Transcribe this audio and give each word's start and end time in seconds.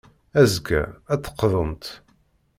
Azekka, 0.41 0.81
ad 1.13 1.19
d-teqḍumt. 1.21 1.85